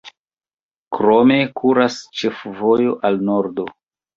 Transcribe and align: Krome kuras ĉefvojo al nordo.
Krome 0.97 1.37
kuras 1.61 1.99
ĉefvojo 2.23 2.99
al 3.11 3.25
nordo. 3.29 3.69